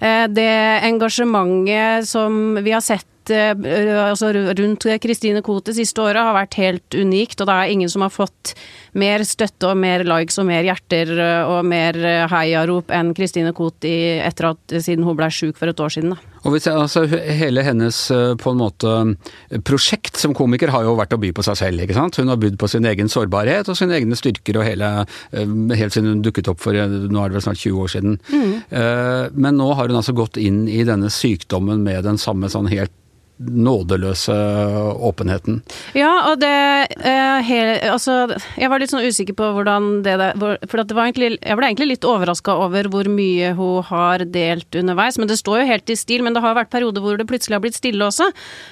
det 0.00 0.52
engasjementet 0.88 2.06
som 2.08 2.56
vi 2.64 2.72
har 2.72 2.80
sett 2.80 3.04
altså 3.30 4.32
rundt 4.34 4.86
Kristine 5.02 5.42
Koht 5.46 5.70
det 5.70 5.76
siste 5.78 6.02
året 6.02 6.20
har 6.20 6.36
vært 6.36 6.58
helt 6.60 6.96
unikt, 6.96 7.40
og 7.40 7.50
det 7.50 7.56
er 7.56 7.74
ingen 7.74 7.90
som 7.92 8.04
har 8.06 8.14
fått 8.14 8.54
mer 8.98 9.22
støtte 9.26 9.70
og 9.70 9.78
mer 9.78 10.04
likes 10.06 10.38
og 10.40 10.48
mer 10.48 10.66
hjerter 10.66 11.12
eh, 11.14 11.50
og 11.50 11.66
mer 11.68 11.96
eh, 11.98 12.24
heiarop 12.30 12.90
enn 12.94 13.12
Kristine 13.16 13.52
Koht 13.56 13.86
etter 13.86 14.50
at, 14.52 14.76
siden 14.82 15.06
hun 15.06 15.18
ble 15.18 15.30
sjuk 15.34 15.58
for 15.58 15.70
et 15.70 15.80
år 15.82 15.94
siden. 15.94 16.14
Da. 16.14 16.36
Og 16.40 16.54
hvis, 16.54 16.66
altså, 16.72 17.04
Hele 17.06 17.62
hennes 17.66 17.98
eh, 18.14 18.34
på 18.40 18.52
en 18.52 18.60
måte 18.60 18.94
prosjekt 19.66 20.18
som 20.20 20.34
komiker 20.36 20.72
har 20.74 20.86
jo 20.86 20.96
vært 20.98 21.14
å 21.14 21.20
by 21.22 21.32
på 21.36 21.44
seg 21.46 21.58
selv. 21.60 21.84
ikke 21.84 21.96
sant? 21.96 22.18
Hun 22.18 22.32
har 22.32 22.40
bydd 22.40 22.58
på 22.60 22.70
sin 22.70 22.88
egen 22.88 23.10
sårbarhet 23.12 23.70
og 23.70 23.78
sine 23.78 23.98
egne 23.98 24.18
styrker 24.18 24.60
og 24.60 24.66
hele, 24.66 24.90
helt 25.32 25.94
siden 25.94 26.14
hun 26.14 26.24
dukket 26.24 26.50
opp 26.50 26.62
for 26.62 26.74
nå 26.74 27.20
er 27.22 27.30
det 27.30 27.38
vel 27.38 27.44
snart 27.44 27.60
20 27.60 27.82
år 27.84 27.92
siden. 27.92 28.16
Mm. 28.30 28.54
Men 29.36 29.58
nå 29.60 29.68
har 29.76 29.90
hun 29.90 30.00
altså 30.00 30.14
gått 30.16 30.38
inn 30.40 30.64
i 30.70 30.82
denne 30.88 31.10
sykdommen 31.12 31.84
med 31.84 32.04
den 32.06 32.18
samme 32.20 32.50
sånn 32.52 32.70
helt 32.72 32.94
nådeløse 33.40 34.34
åpenheten. 35.00 35.60
Ja, 35.96 36.10
og 36.30 36.40
det 36.42 36.50
eh, 37.00 37.40
hele, 37.46 37.76
Altså, 37.90 38.28
jeg 38.60 38.68
var 38.68 38.82
litt 38.82 38.92
sånn 38.92 39.06
usikker 39.06 39.36
på 39.38 39.48
hvordan 39.56 40.02
det 40.04 40.16
der 40.20 40.36
For 40.68 40.82
det 40.82 40.96
var 40.96 41.08
egentlig 41.08 41.38
Jeg 41.38 41.56
ble 41.56 41.70
egentlig 41.70 41.88
litt 41.94 42.06
overraska 42.06 42.52
over 42.66 42.90
hvor 42.92 43.08
mye 43.10 43.52
hun 43.56 43.86
har 43.88 44.24
delt 44.28 44.76
underveis. 44.76 45.18
Men 45.18 45.30
det 45.30 45.38
står 45.40 45.62
jo 45.62 45.70
helt 45.70 45.92
i 45.92 45.96
stil. 45.96 46.24
Men 46.26 46.36
det 46.36 46.42
har 46.44 46.56
vært 46.58 46.72
perioder 46.72 47.04
hvor 47.04 47.16
det 47.16 47.28
plutselig 47.30 47.56
har 47.56 47.64
blitt 47.64 47.78
stille 47.78 48.04
også. 48.06 48.28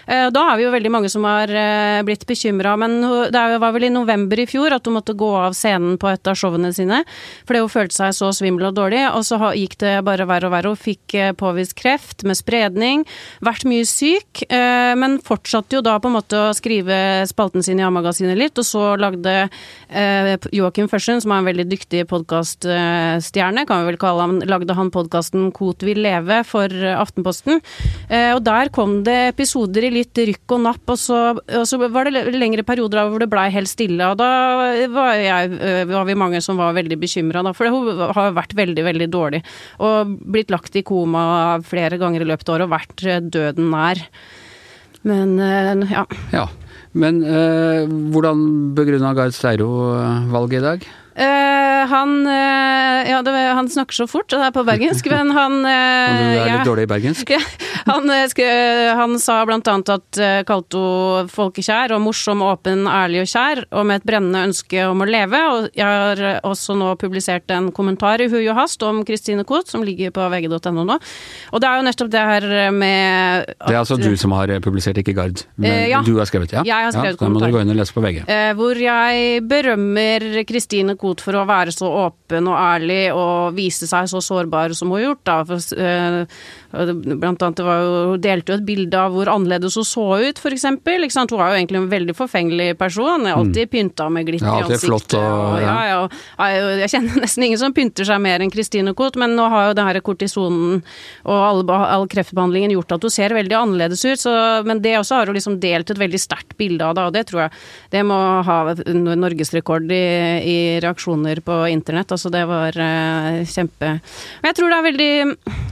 Eh, 0.06 0.26
da 0.34 0.44
har 0.50 0.60
vi 0.60 0.66
jo 0.66 0.74
veldig 0.74 0.92
mange 0.92 1.12
som 1.12 1.24
har 1.28 1.48
eh, 1.48 2.02
blitt 2.06 2.26
bekymra. 2.28 2.76
Men 2.80 3.00
det 3.32 3.46
var 3.62 3.74
vel 3.76 3.88
i 3.88 3.92
november 3.94 4.44
i 4.44 4.48
fjor 4.50 4.76
at 4.76 4.86
hun 4.86 4.98
måtte 4.98 5.16
gå 5.18 5.30
av 5.38 5.56
scenen 5.56 5.96
på 6.00 6.10
et 6.12 6.28
av 6.28 6.36
showene 6.38 6.72
sine 6.76 7.00
fordi 7.48 7.60
hun 7.62 7.70
følte 7.70 7.96
seg 7.96 8.14
så 8.16 8.30
svimmel 8.36 8.68
og 8.68 8.76
dårlig. 8.76 9.02
Og 9.16 9.24
så 9.26 9.40
gikk 9.56 9.78
det 9.80 9.96
bare 10.06 10.28
verre 10.28 10.50
og 10.50 10.54
verre. 10.54 10.74
Hun 10.74 10.80
fikk 10.80 11.16
påvist 11.40 11.76
kreft 11.78 12.24
med 12.28 12.36
spredning, 12.38 13.06
vært 13.44 13.64
mye 13.68 13.86
syk. 13.88 14.44
Men 14.98 15.18
fortsatte 15.24 15.78
jo 15.78 15.82
da 15.84 15.96
på 16.00 16.10
en 16.10 16.16
måte 16.18 16.38
å 16.38 16.54
skrive 16.56 16.96
spalten 17.28 17.64
sin 17.64 17.80
i 17.80 17.84
A-magasinet 17.86 18.38
litt, 18.38 18.58
og 18.60 18.66
så 18.66 18.84
lagde 19.00 19.34
eh, 19.44 20.34
Joakim 20.54 20.88
Førsund, 20.90 21.24
som 21.24 21.34
er 21.34 21.42
en 21.42 21.48
veldig 21.48 21.66
dyktig 21.70 22.04
podkaststjerne, 22.10 23.64
kan 23.68 23.82
vi 23.82 23.92
vel 23.92 24.00
kalle 24.00 24.26
ham, 24.26 24.38
lagde 24.48 24.76
han 24.78 24.92
podkasten 24.94 25.50
Kot 25.56 25.84
vil 25.86 26.02
leve 26.04 26.40
for 26.48 26.72
Aftenposten. 26.94 27.62
Eh, 28.08 28.32
og 28.34 28.42
der 28.46 28.72
kom 28.74 29.00
det 29.06 29.18
episoder 29.32 29.88
i 29.88 29.92
litt 29.98 30.18
rykk 30.18 30.56
og 30.56 30.64
napp, 30.66 30.84
og 30.88 31.00
så, 31.00 31.20
og 31.36 31.66
så 31.68 31.80
var 31.86 32.08
det 32.08 32.26
lengre 32.36 32.66
perioder 32.66 33.08
hvor 33.08 33.22
det 33.22 33.30
blei 33.32 33.48
helt 33.54 33.70
stille, 33.70 34.10
og 34.10 34.18
da 34.20 34.28
var, 34.92 35.14
jeg, 35.20 35.54
eh, 35.58 35.84
var 35.88 36.08
vi 36.08 36.18
mange 36.18 36.42
som 36.44 36.60
var 36.60 36.76
veldig 36.76 36.98
bekymra, 37.00 37.44
for 37.56 37.70
hun 37.72 38.02
har 38.16 38.34
vært 38.36 38.56
veldig, 38.58 38.84
veldig 38.90 39.08
dårlig. 39.12 39.42
Og 39.84 40.18
blitt 40.32 40.52
lagt 40.52 40.76
i 40.78 40.84
koma 40.86 41.58
flere 41.66 41.98
ganger 42.00 42.24
i 42.24 42.28
løpet 42.28 42.48
av 42.48 42.58
året 42.58 42.68
og 42.68 42.74
vært 42.74 43.06
eh, 43.06 43.24
døden 43.24 43.72
nær. 43.72 44.04
Men 45.06 45.38
eh, 45.38 45.92
ja. 45.92 46.06
ja. 46.32 46.46
Men 46.98 47.20
eh, 47.22 47.84
hvordan 47.86 48.74
begrunna 48.74 49.14
Gard 49.14 49.36
Steiro 49.36 49.68
valget 50.32 50.58
i 50.58 50.64
dag? 50.64 50.88
Uh, 51.18 51.67
han 51.90 52.26
uh, 52.26 53.08
Ja, 53.08 53.22
det, 53.22 53.32
han 53.32 53.68
snakker 53.70 53.94
så 53.94 54.06
fort, 54.10 54.28
det 54.32 54.40
er 54.42 54.54
på 54.54 54.64
bergensk, 54.66 55.08
men 55.14 55.32
han 55.36 55.60
uh, 55.62 55.68
Du 55.68 56.24
er 56.24 56.34
litt 56.34 56.52
ja, 56.52 56.64
dårlig 56.66 56.86
i 56.86 56.90
bergensk? 56.90 57.32
Ja, 57.34 57.40
han, 57.88 58.10
han, 58.10 59.16
sa 59.22 59.38
blant 59.48 59.68
annet 59.70 59.90
at 59.94 60.18
kalte 60.48 60.78
henne 60.78 61.32
folkekjær 61.32 61.94
og 61.96 62.02
morsom, 62.04 62.42
åpen, 62.44 62.84
ærlig 62.90 63.22
og 63.22 63.30
kjær, 63.30 63.62
og 63.72 63.86
med 63.88 64.00
et 64.00 64.06
brennende 64.08 64.42
ønske 64.48 64.82
om 64.88 65.02
å 65.02 65.08
leve. 65.08 65.40
Og 65.54 65.68
jeg 65.76 65.86
har 65.86 66.40
også 66.46 66.76
nå 66.78 66.90
publisert 67.00 67.50
en 67.54 67.70
kommentar 67.74 68.22
i 68.22 68.28
Hui 68.30 68.42
og 68.42 68.56
hast 68.58 68.82
om 68.86 69.00
Christine 69.08 69.46
Koht, 69.48 69.70
som 69.72 69.84
ligger 69.86 70.12
på 70.14 70.26
vg.no 70.32 70.84
nå. 70.84 70.98
Og 71.52 71.62
det 71.62 71.70
er 71.70 71.80
jo 71.80 71.86
nettopp 71.88 72.12
det 72.12 72.24
her 72.32 72.46
med 72.74 73.48
at, 73.48 73.64
Det 73.64 73.74
er 73.74 73.80
altså 73.80 73.98
du 74.00 74.10
som 74.20 74.36
har 74.36 74.52
publisert, 74.64 75.00
ikke 75.00 75.16
Gard? 75.16 75.44
Men 75.56 75.88
ja, 75.90 76.02
du 76.04 76.18
har 76.18 76.28
skrevet, 76.28 76.52
ja? 76.54 76.64
Jeg 76.66 76.88
har 76.88 76.94
skrevet 76.94 77.16
ja, 77.16 77.18
så 77.18 77.24
da 77.24 77.32
må 77.32 77.42
dere 77.42 77.56
gå 77.56 77.64
inn 77.64 77.72
og 77.74 77.80
lese 77.80 77.96
på 77.96 78.04
VG. 78.04 78.22
hvor 78.58 78.82
jeg 78.82 79.42
berømmer 79.48 80.28
Christine 80.48 80.96
Koht 81.00 81.22
for 81.24 81.38
å 81.38 81.44
være 81.48 81.67
så 81.74 81.90
åpen 82.04 82.48
og 82.50 82.56
ærlig 82.58 83.00
og 83.14 83.56
vise 83.56 83.88
seg 83.88 84.08
så 84.10 84.22
sårbar 84.24 84.74
som 84.76 84.92
hun 84.92 84.98
har 84.98 85.04
gjort. 85.08 85.24
Da. 85.28 85.36
For, 85.48 85.78
uh, 85.78 86.24
blant 86.68 87.42
annet, 87.42 87.62
var 87.64 87.84
Hun 88.12 88.20
delte 88.20 88.52
jo 88.52 88.58
et 88.58 88.66
bilde 88.66 88.98
av 89.00 89.14
hvor 89.14 89.30
annerledes 89.32 89.78
hun 89.78 89.86
så 89.86 90.06
ut, 90.20 90.38
f.eks. 90.38 90.66
Hun 90.68 90.80
er 90.84 91.52
jo 91.52 91.58
egentlig 91.58 91.80
en 91.80 91.90
veldig 91.90 92.16
forfengelig 92.16 92.68
person. 92.80 93.24
Jeg 93.24 93.32
er 93.32 93.40
alltid 93.40 93.68
mm. 93.68 93.72
pynta 93.72 94.08
med 94.12 94.28
glitter 94.28 94.48
ja, 94.48 94.56
i 94.58 94.66
ansiktet. 94.66 94.86
Flott, 94.88 95.16
og, 95.18 95.38
og, 95.38 95.62
ja, 95.62 95.76
ja, 95.88 95.98
og, 96.04 96.72
jeg 96.82 96.92
kjenner 96.94 97.22
nesten 97.24 97.46
ingen 97.48 97.60
som 97.60 97.76
pynter 97.76 98.08
seg 98.08 98.20
mer 98.24 98.44
enn 98.44 98.52
Christine 98.52 98.94
Koht, 98.98 99.18
men 99.20 99.36
nå 99.38 99.48
har 99.52 99.70
jo 99.70 99.78
det 99.78 99.86
her 99.88 100.00
kortisonen 100.04 100.82
og 101.28 101.38
all, 101.38 101.62
all 101.76 102.08
kreftbehandlingen 102.10 102.74
gjort 102.76 102.96
at 102.98 103.06
hun 103.06 103.14
ser 103.14 103.36
veldig 103.36 103.58
annerledes 103.58 104.04
ut. 104.04 104.20
Så, 104.20 104.34
men 104.68 104.82
det 104.84 104.96
også 105.00 105.20
har 105.20 105.30
hun 105.30 105.38
liksom 105.38 105.58
delt 105.62 105.90
et 105.92 106.00
veldig 106.00 106.20
sterkt 106.20 106.56
bilde 106.60 106.84
av, 106.84 106.96
da, 106.98 107.08
og 107.08 107.16
det 107.16 107.26
tror 107.28 107.46
jeg 107.46 107.56
det 107.94 108.04
må 108.06 108.18
ha 108.44 108.58
norgesrekord 109.18 109.88
i, 109.94 110.04
i 110.44 110.58
reaksjoner 110.84 111.42
på 111.44 111.57
internett. 111.70 112.12
Altså 112.14 112.30
det 112.32 112.44
var 112.48 112.76
uh, 112.76 113.40
kjempe 113.48 113.90
Men 113.98 114.50
jeg 114.50 114.58
tror, 114.58 114.70
det 114.70 114.78
er 114.78 114.86
veldig, 114.86 115.10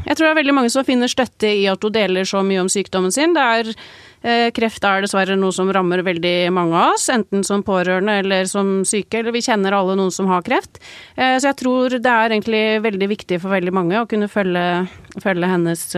jeg 0.07 0.16
tror 0.16 0.26
det 0.26 0.33
er 0.33 0.40
veldig 0.40 0.57
mange 0.59 0.73
som 0.75 0.87
finner 0.87 1.11
støtte 1.11 1.52
i 1.52 1.66
at 1.71 1.83
hun 1.83 1.95
deler 1.95 2.28
så 2.28 2.43
mye 2.47 2.64
om 2.64 2.71
sykdommen 2.73 3.14
sin. 3.14 3.37
Det 3.37 3.45
er 3.45 3.71
uh, 3.73 4.49
Kreft 4.57 4.87
er 4.88 5.07
dessverre 5.07 5.38
noe 5.38 5.55
som 5.55 5.71
rammer 5.73 6.05
veldig 6.07 6.35
mange 6.55 6.76
av 6.76 6.97
oss, 6.97 7.09
enten 7.12 7.47
som 7.47 7.64
pårørende 7.66 8.19
eller 8.25 8.50
som 8.50 8.81
syke, 8.88 9.21
eller 9.21 9.37
vi 9.37 9.45
kjenner 9.47 9.76
alle 9.76 9.97
noen 9.99 10.14
som 10.14 10.31
har 10.33 10.45
kreft. 10.47 10.81
Uh, 11.14 11.37
så 11.38 11.52
jeg 11.52 11.61
tror 11.62 11.97
det 11.97 12.12
er 12.12 12.35
egentlig 12.35 12.66
veldig 12.85 13.12
viktig 13.14 13.40
for 13.45 13.55
veldig 13.57 13.75
mange 13.76 14.02
å 14.02 14.11
kunne 14.11 14.31
følge, 14.33 14.66
følge 15.23 15.55
hennes 15.55 15.88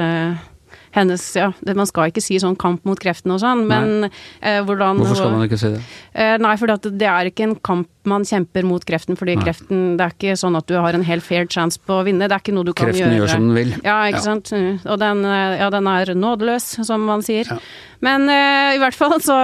hennes 0.95 1.25
ja, 1.37 1.51
Man 1.77 1.89
skal 1.89 2.13
ikke 2.13 2.23
si 2.25 2.39
sånn 2.41 2.57
kamp 2.59 2.87
mot 2.89 2.99
kreften 3.01 3.35
og 3.35 3.43
sånn, 3.43 3.67
men 3.69 4.09
eh, 4.09 4.61
hvordan 4.65 5.03
Hvorfor 5.03 5.21
skal 5.21 5.35
man 5.37 5.47
ikke 5.47 5.61
si 5.61 5.73
det? 5.75 5.83
Eh, 6.15 6.35
nei, 6.43 6.55
for 6.61 6.71
det 6.89 7.09
er 7.09 7.31
ikke 7.31 7.49
en 7.49 7.57
kamp 7.65 7.91
man 8.09 8.25
kjemper 8.25 8.65
mot 8.65 8.85
kreften, 8.89 9.19
fordi 9.21 9.37
nei. 9.37 9.45
kreften 9.45 9.83
Det 9.99 10.07
er 10.07 10.15
ikke 10.15 10.37
sånn 10.41 10.57
at 10.59 10.69
du 10.71 10.79
har 10.81 10.97
en 10.97 11.05
helt 11.05 11.27
fair 11.27 11.49
chance 11.51 11.81
på 11.81 12.01
å 12.01 12.05
vinne. 12.07 12.29
Det 12.29 12.37
er 12.37 12.45
ikke 12.45 12.55
noe 12.57 12.69
du 12.69 12.73
kan 12.73 12.89
kreften 12.89 13.13
gjøre. 13.13 13.19
Kreften 13.21 13.21
gjør 13.21 13.35
som 13.35 13.49
den 13.51 13.59
vil. 13.59 13.75
Ja, 13.85 13.99
ikke 14.09 14.23
ja. 14.23 14.27
sant. 14.31 14.53
Og 14.89 15.01
den, 15.03 15.25
eh, 15.29 15.59
ja, 15.61 15.69
den 15.75 15.91
er 15.93 16.15
nådeløs, 16.17 16.71
som 16.89 17.05
man 17.09 17.25
sier. 17.27 17.51
Men 18.05 18.29
eh, 18.33 18.79
i 18.79 18.81
hvert 18.83 18.97
fall 18.97 19.19
så 19.25 19.39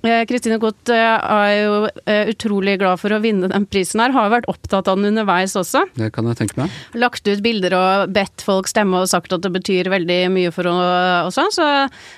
Kristine 0.00 0.56
Godt 0.60 0.88
eh, 0.94 0.96
er 0.96 1.50
jo 1.58 1.72
eh, 2.08 2.30
utrolig 2.32 2.78
glad 2.80 3.00
for 3.02 3.12
å 3.12 3.20
vinne 3.20 3.50
den 3.52 3.66
prisen 3.68 4.00
her. 4.00 4.14
Har 4.14 4.30
vært 4.32 4.48
opptatt 4.48 4.88
av 4.88 4.96
den 4.96 5.10
underveis 5.10 5.52
også. 5.58 5.82
Det 5.98 6.08
kan 6.14 6.28
jeg 6.30 6.38
tenke 6.38 6.56
meg. 6.62 6.78
Lagt 6.96 7.28
ut 7.28 7.42
bilder 7.44 7.76
og 7.76 8.14
bedt 8.16 8.44
folk 8.44 8.70
stemme 8.70 9.02
og 9.02 9.10
sagt 9.10 9.34
at 9.36 9.44
det 9.44 9.52
betyr 9.52 9.90
veldig 9.92 10.18
mye 10.32 10.52
for 10.54 10.70
henne 10.70 11.26
også. 11.28 11.46
Så 11.52 11.66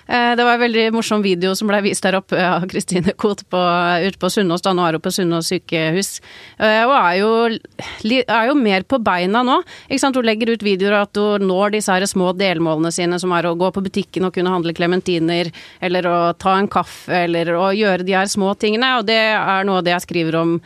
det 0.07 0.45
var 0.45 0.55
en 0.55 0.63
veldig 0.63 0.85
morsom 0.95 1.25
video 1.25 1.57
som 1.59 1.71
ble 1.71 1.81
vist 1.89 2.05
der 2.07 2.19
oppe 2.21 2.39
av 2.39 2.69
Kristine 2.71 3.17
Koht 3.19 3.43
ute 3.43 4.21
på 4.21 4.31
Sunnaas. 4.31 4.63
Da 4.63 4.75
nå 4.77 4.87
er 4.87 4.99
hun 4.99 5.03
på 5.03 5.13
Sunnaas 5.15 5.51
sykehus. 5.51 6.13
Og 6.63 6.95
er 6.95 7.19
jo, 7.19 7.33
er 8.23 8.51
jo, 8.51 8.57
mer 8.63 8.87
på 8.87 9.01
beina 9.03 9.43
nå. 9.47 9.59
Ikke 9.89 10.05
sant? 10.05 10.19
Hun 10.19 10.29
legger 10.29 10.55
ut 10.55 10.65
videoer 10.65 11.01
at 11.01 11.19
hun 11.19 11.49
når 11.51 11.77
disse 11.77 11.95
her 11.95 12.07
små 12.07 12.31
delmålene 12.39 12.93
sine, 12.95 13.19
som 13.19 13.35
er 13.35 13.49
å 13.49 13.57
gå 13.59 13.73
på 13.75 13.83
butikken 13.85 14.29
og 14.29 14.37
kunne 14.37 14.55
handle 14.55 14.77
klementiner, 14.77 15.51
eller 15.83 16.09
å 16.09 16.19
ta 16.39 16.55
en 16.61 16.71
kaffe, 16.71 17.25
eller 17.25 17.51
å 17.59 17.72
gjøre 17.77 18.07
de 18.07 18.17
her 18.17 18.31
små 18.31 18.55
tingene. 18.59 18.95
Og 19.01 19.07
det 19.09 19.19
er 19.19 19.69
noe 19.69 19.81
av 19.83 19.87
det 19.87 19.95
jeg 19.97 20.07
skriver 20.07 20.41
om 20.41 20.57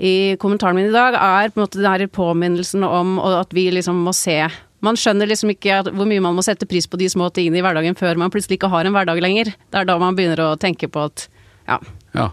i 0.00 0.36
kommentaren 0.40 0.78
min 0.78 0.88
i 0.88 0.94
dag, 0.94 1.16
er 1.18 1.52
på 1.52 1.60
en 1.60 1.66
måte 1.66 1.80
den 1.80 1.90
her 1.90 2.06
påminnelsen 2.08 2.84
om 2.86 3.18
at 3.20 3.52
vi 3.52 3.68
liksom 3.74 4.00
må 4.06 4.14
se 4.16 4.42
man 4.84 4.96
skjønner 4.96 5.28
liksom 5.28 5.52
ikke 5.52 5.82
hvor 5.90 6.08
mye 6.08 6.22
man 6.24 6.36
må 6.36 6.44
sette 6.44 6.68
pris 6.68 6.86
på 6.88 6.96
de 7.00 7.08
små 7.12 7.28
tingene 7.36 7.60
i 7.60 7.64
hverdagen 7.64 7.96
før 7.98 8.20
man 8.20 8.32
plutselig 8.32 8.56
ikke 8.56 8.70
har 8.72 8.88
en 8.88 8.96
hverdag 8.96 9.20
lenger. 9.22 9.52
Det 9.52 9.82
er 9.82 9.88
da 9.88 9.98
man 10.00 10.16
begynner 10.16 10.40
å 10.46 10.54
tenke 10.60 10.88
på 10.88 11.04
at 11.10 11.26
ja. 11.68 11.76
ja. 12.16 12.30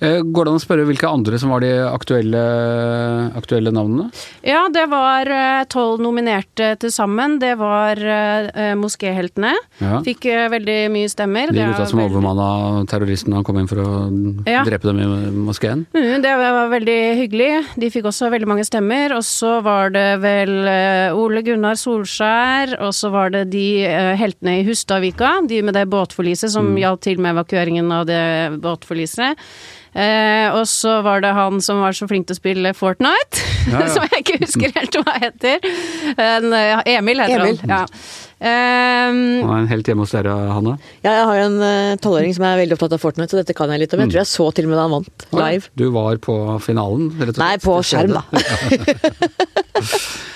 Eh, 0.00 0.20
går 0.22 0.46
det 0.46 0.52
an 0.52 0.58
å 0.58 0.62
spørre 0.62 0.86
hvilke 0.88 1.08
andre 1.08 1.38
som 1.40 1.52
var 1.54 1.62
de 1.64 1.70
aktuelle, 1.86 2.42
aktuelle 3.38 3.72
navnene? 3.74 4.08
Ja, 4.46 4.64
det 4.72 4.86
var 4.92 5.30
eh, 5.30 5.64
tolv 5.70 6.02
nominerte 6.02 6.72
til 6.80 6.92
sammen. 6.94 7.38
Det 7.42 7.54
var 7.60 7.98
uh, 7.98 8.72
Moskéheltene. 8.78 9.52
Ja. 9.80 10.00
Fikk 10.04 10.26
uh, 10.30 10.46
veldig 10.52 10.78
mye 10.94 11.10
stemmer. 11.10 11.52
De 11.54 11.62
gutta 11.62 11.86
som 11.90 12.00
veldig... 12.00 12.14
overmanna 12.14 12.84
terroristen 12.90 13.36
han 13.36 13.46
kom 13.46 13.60
inn 13.60 13.70
for 13.70 13.82
å 13.82 13.90
ja. 14.48 14.64
drepe 14.66 14.90
dem 14.90 15.00
i 15.02 15.08
moskeen? 15.46 15.84
Mm, 15.94 16.24
det 16.24 16.34
var 16.40 16.72
veldig 16.72 16.98
hyggelig. 17.20 17.50
De 17.80 17.90
fikk 17.94 18.08
også 18.10 18.32
veldig 18.34 18.50
mange 18.50 18.66
stemmer. 18.66 19.16
Og 19.18 19.24
så 19.26 19.58
var 19.64 19.94
det 19.94 20.08
vel 20.24 20.56
uh, 20.66 21.20
Ole 21.20 21.44
Gunnar 21.46 21.78
Solskjær, 21.80 22.76
og 22.84 22.94
så 22.96 23.12
var 23.14 23.34
det 23.34 23.46
de 23.54 23.66
heltene 24.18 24.58
i 24.60 24.66
Hustadvika, 24.66 25.36
de 25.48 25.60
med 25.64 25.76
det 25.76 25.86
båtforliset 25.92 26.52
som 26.52 26.72
mm. 26.72 26.82
hjalp 26.82 27.02
til 27.04 27.22
med 27.22 27.34
evakueringen 27.34 27.90
av 27.94 28.06
det 28.08 28.24
båtforliset. 28.64 29.40
Eh, 29.94 30.48
og 30.50 30.64
så 30.66 30.98
var 31.06 31.22
det 31.22 31.30
han 31.36 31.60
som 31.62 31.78
var 31.84 31.94
så 31.94 32.08
flink 32.10 32.26
til 32.26 32.34
å 32.34 32.40
spille 32.40 32.74
Fortnite, 32.74 33.44
ja, 33.70 33.84
ja. 33.84 33.88
som 33.94 34.06
jeg 34.08 34.24
ikke 34.24 34.38
husker 34.42 34.74
helt 34.74 34.98
hva 35.00 35.16
heter. 35.22 35.68
En, 36.18 36.50
Emil 36.82 37.22
heter 37.22 37.44
Emil. 37.44 37.60
han. 37.62 37.76
Ja. 37.78 37.82
Um, 38.44 39.20
han 39.46 39.52
er 39.54 39.60
en 39.62 39.70
helt 39.70 39.88
hjemme 39.88 40.04
hos 40.04 40.12
dere, 40.12 40.34
Hanne? 40.52 40.74
Ja, 41.04 41.14
jeg 41.14 41.28
har 41.30 41.38
jo 41.38 41.44
en 41.46 41.62
eh, 41.64 41.94
tolvåring 42.02 42.34
uh, 42.34 42.36
som 42.36 42.44
er 42.48 42.58
veldig 42.60 42.76
opptatt 42.76 42.96
av 42.98 43.00
Fortnite, 43.00 43.30
så 43.32 43.40
dette 43.40 43.56
kan 43.56 43.72
jeg 43.72 43.84
litt 43.84 43.94
om. 43.94 44.02
Jeg 44.02 44.10
mm. 44.10 44.12
tror 44.12 44.20
jeg 44.24 44.32
så 44.34 44.50
til 44.52 44.66
og 44.66 44.74
med 44.74 44.80
da 44.80 44.84
han 44.84 44.96
vant 44.98 45.26
live. 45.38 45.72
Du 45.80 45.86
var 45.94 46.20
på 46.26 46.36
finalen? 46.66 47.08
Nei, 47.40 47.54
på 47.62 47.78
skjerm, 47.86 48.18
da. 48.18 48.26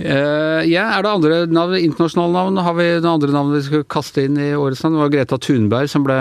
Uh, 0.00 0.60
ja, 0.64 0.86
er 0.96 1.04
det 1.04 1.10
andre 1.10 1.38
navn, 1.50 1.76
internasjonale 1.76 2.32
navn? 2.32 2.60
Har 2.64 2.76
vi 2.78 2.86
noen 2.96 3.08
andre 3.12 3.34
navn 3.34 3.52
vi 3.52 3.62
skal 3.66 3.84
kaste 3.90 4.24
inn 4.26 4.38
i 4.40 4.50
årets 4.56 4.82
navn? 4.84 4.96
Det 4.96 5.02
var 5.02 5.12
Greta 5.14 5.38
Thunberg 5.46 5.90
som 5.92 6.06
ble 6.06 6.16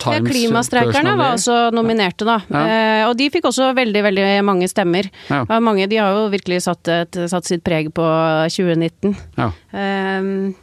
Times 0.00 0.16
ja, 0.16 0.32
Klimastreikerne 0.32 1.16
var 1.18 1.36
også 1.36 1.58
nominerte, 1.76 2.28
da. 2.28 2.38
Ja. 2.48 2.62
Uh, 2.62 3.02
og 3.10 3.18
de 3.20 3.28
fikk 3.34 3.50
også 3.50 3.72
veldig, 3.76 4.04
veldig 4.08 4.28
mange 4.48 4.70
stemmer. 4.70 5.10
Ja. 5.28 5.42
Mange, 5.60 5.88
de 5.90 6.00
har 6.00 6.16
jo 6.16 6.28
virkelig 6.32 6.62
satt, 6.68 6.88
et, 6.92 7.20
satt 7.30 7.48
sitt 7.48 7.64
preg 7.66 7.92
på 7.96 8.06
2019. 8.54 9.14
Ja. 9.38 9.52
Uh, 9.74 10.56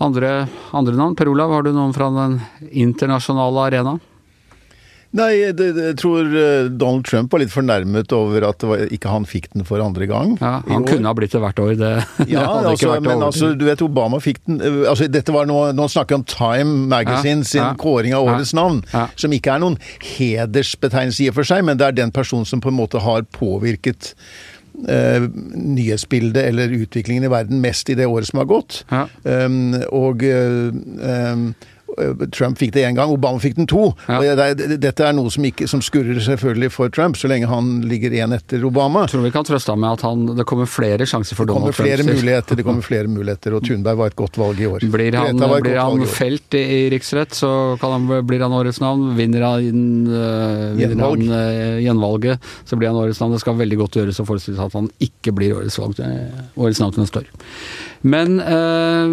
andre, 0.00 0.34
andre 0.76 0.96
navn? 0.96 1.16
Per 1.16 1.28
Olav, 1.32 1.52
har 1.56 1.64
du 1.64 1.74
noen 1.76 1.96
fra 1.96 2.12
den 2.14 2.38
internasjonale 2.70 3.66
arena? 3.70 3.98
Nei, 5.18 5.50
det, 5.58 5.72
jeg 5.74 5.96
tror 5.98 6.28
eh, 6.38 6.68
Donald 6.70 7.02
Trump 7.08 7.32
var 7.34 7.42
litt 7.42 7.50
fornærmet 7.50 8.12
over 8.14 8.44
at 8.46 8.62
var, 8.62 8.84
ikke 8.94 9.10
han 9.10 9.24
fikk 9.26 9.48
den 9.56 9.66
for 9.66 9.82
andre 9.82 10.06
gang. 10.06 10.36
Ja, 10.38 10.60
Han 10.68 10.86
kunne 10.86 11.10
ha 11.10 11.14
blitt 11.18 11.34
det 11.34 11.40
hvert 11.42 11.58
år, 11.58 11.72
det, 11.80 11.90
ja, 12.30 12.44
hadde 12.46 12.74
altså, 12.76 12.92
men 13.02 13.24
altså, 13.26 13.50
du 13.58 13.64
vet 13.66 13.82
Obama 13.82 14.20
fikk 14.22 14.38
den 14.46 14.60
eh, 14.62 14.78
altså, 14.90 15.08
dette 15.10 15.34
var 15.34 15.50
noe, 15.50 15.72
Nå 15.74 15.88
snakker 15.90 16.14
vi 16.14 16.20
om 16.20 16.28
Time 16.30 16.86
Magazine 16.92 17.42
sin 17.46 17.62
ja, 17.64 17.72
kåring 17.78 18.14
av 18.14 18.28
årets 18.28 18.54
navn, 18.54 18.84
som 19.18 19.34
ikke 19.34 19.56
er 19.56 19.64
noen 19.64 19.80
hedersbetegnelse 20.12 21.26
i 21.26 21.28
og 21.32 21.40
for 21.40 21.50
seg, 21.50 21.66
men 21.66 21.80
det 21.80 21.90
er 21.90 21.98
den 21.98 22.14
personen 22.14 22.46
som 22.46 22.62
på 22.62 22.70
en 22.70 22.78
måte 22.78 23.02
har 23.02 23.26
påvirket 23.34 24.14
Uh, 24.80 25.26
nyhetsbildet 25.60 26.46
eller 26.46 26.70
utviklingen 26.72 27.26
i 27.26 27.28
verden 27.28 27.58
mest 27.60 27.90
i 27.92 27.96
det 27.98 28.06
året 28.08 28.30
som 28.30 28.38
har 28.40 28.46
gått. 28.48 28.78
Ja. 28.88 29.02
Um, 29.26 29.74
og 29.92 30.22
uh, 30.24 30.70
um, 30.72 31.42
Trump 32.32 32.58
fikk 32.60 32.72
det 32.74 32.84
én 32.86 32.96
gang, 32.98 33.10
Obama 33.12 33.40
fikk 33.42 33.56
den 33.58 33.68
to. 33.70 33.90
Ja. 34.08 34.20
Og 34.20 34.58
det 34.58 34.78
dette 34.80 35.06
er 35.06 35.14
noe 35.16 35.30
som, 35.32 35.44
ikke, 35.46 35.68
som 35.70 35.82
skurrer 35.84 36.20
selvfølgelig 36.24 36.70
for 36.74 36.92
Trump, 36.94 37.18
så 37.20 37.30
lenge 37.30 37.48
han 37.50 37.80
ligger 37.88 38.14
én 38.22 38.34
etter 38.36 38.64
Obama. 38.66 39.04
Jeg 39.06 39.14
tror 39.14 39.24
vi 39.26 39.32
kan 39.34 39.46
trøste 39.46 39.74
ham 39.74 39.82
med 39.84 39.98
at 39.98 40.04
han, 40.06 40.24
det 40.38 40.46
kommer 40.48 40.70
flere 40.70 41.06
sjanser 41.08 41.38
for 41.38 41.48
Donald 41.50 41.74
Trump. 41.74 41.86
flere 41.86 42.06
muligheter, 42.06 42.58
det 42.58 42.66
kommer 42.66 42.86
flere 42.86 43.10
muligheter, 43.10 43.56
og 43.56 43.64
Thunberg 43.66 44.00
var 44.00 44.12
et 44.12 44.18
godt 44.18 44.38
valg 44.40 44.60
i 44.60 44.68
år. 44.70 44.86
Blir 44.90 45.18
han, 45.18 45.38
blir 45.38 45.80
han 45.80 46.06
felt 46.10 46.58
i, 46.58 46.64
i 46.78 46.80
riksrett, 46.94 47.36
så 47.36 47.52
kan 47.80 47.96
han, 47.96 48.08
blir 48.26 48.44
han 48.44 48.54
årets 48.56 48.80
navn. 48.82 49.10
Vinner 49.18 49.46
han, 49.46 49.84
øh, 50.06 50.64
vinner 50.78 51.04
han 51.06 51.36
øh, 51.40 51.78
gjenvalget, 51.84 52.50
så 52.64 52.78
blir 52.80 52.92
han 52.92 53.00
årets 53.02 53.20
navn. 53.22 53.36
Det 53.36 53.44
skal 53.44 53.58
veldig 53.60 53.80
godt 53.84 54.00
gjøres 54.00 54.22
å 54.22 54.28
forestille 54.28 54.58
seg 54.58 54.70
at 54.70 54.78
han 54.80 54.90
ikke 55.02 55.34
blir 55.36 55.58
årets, 55.58 55.78
valg, 55.80 56.00
årets 56.56 56.82
navn 56.82 56.96
til 56.96 57.06
neste 57.06 57.24
år. 57.24 57.32
Men 58.02 58.38
uh, 58.40 59.04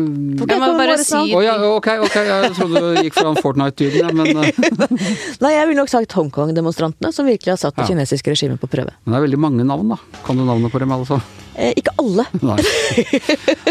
Jeg 0.48 0.60
må 0.62 0.70
bare 0.79 0.96
si 1.03 1.20
oh, 1.36 1.41
ja, 1.44 1.58
ok, 1.60 1.89
ok, 2.06 2.15
jeg 2.24 2.51
trodde 2.56 2.84
du 2.84 3.01
gikk 3.03 3.17
foran 3.17 3.36
Fortnite-dyden, 3.44 4.00
ja, 4.00 4.13
men 4.15 4.39
uh. 4.39 4.48
Nei, 5.44 5.51
jeg 5.58 5.67
ville 5.67 5.82
nok 5.82 5.91
sagt 5.91 6.15
Hongkong-demonstrantene, 6.15 7.12
som 7.15 7.27
virkelig 7.27 7.58
har 7.58 7.60
satt 7.60 7.75
det 7.75 7.84
Ja. 7.84 7.89
kinesiske 7.91 8.32
regimet 8.32 8.62
på 8.63 8.70
prøve. 8.72 8.94
men 9.03 9.12
det 9.13 9.20
er 9.20 9.25
veldig 9.27 9.41
mange 9.44 9.67
navn, 9.67 9.91
da. 9.91 10.00
Kan 10.24 10.39
du 10.39 10.46
navnet 10.48 10.72
på 10.72 10.79
dem 10.79 10.91
alle 10.96 11.08
sammen? 11.10 11.27
Eh, 11.58 11.74
ikke 11.82 11.91
alle. 12.00 12.24
Nei. 12.46 12.58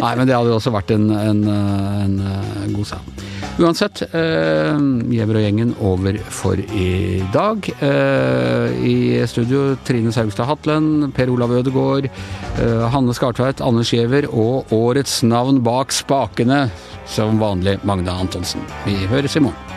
Nei, 0.03 0.13
men 0.19 0.27
det 0.27 0.35
hadde 0.35 0.51
jo 0.51 0.57
også 0.59 0.73
vært 0.75 0.91
en, 0.97 1.09
en, 1.15 1.43
en, 1.49 2.17
en 2.17 2.17
øh, 2.27 2.73
god 2.75 2.89
sak. 2.93 3.16
Uansett, 3.57 4.03
eh, 4.13 4.77
og 4.77 5.41
gjengen 5.41 5.71
over 5.81 6.19
for 6.29 6.61
i 6.61 7.23
dag. 7.33 7.65
Eh, 7.81 8.75
I 8.85 8.97
studio 9.27 9.79
Trine 9.83 10.13
Saugstad 10.13 10.45
Hatlen, 10.45 11.11
Per 11.17 11.33
Olav 11.33 11.55
Ødegaard, 11.57 12.11
eh, 12.61 12.91
Hanne 12.93 13.15
Skartveit, 13.17 13.63
Anders 13.65 13.95
Gjever 13.95 14.29
og 14.29 14.69
årets 14.77 15.23
navn 15.23 15.63
bak 15.63 15.89
spakene, 15.89 16.71
som 17.07 17.41
vanlig 17.41 17.79
Magne 17.83 18.13
Antonsen. 18.13 18.61
Vi 18.85 19.07
høres 19.09 19.37
i 19.37 19.41
morgen. 19.41 19.76